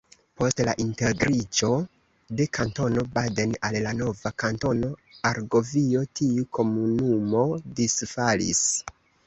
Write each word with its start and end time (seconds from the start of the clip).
Post 0.39 0.61
la 0.67 0.71
integriĝo 0.83 1.67
de 2.39 2.47
Kantono 2.59 3.03
Baden 3.19 3.53
al 3.69 3.77
la 3.89 3.93
nova 3.99 4.33
Kantono 4.45 4.91
Argovio, 5.35 6.05
tiu 6.23 6.49
komunumo 6.59 7.47
disfalis. 7.83 8.67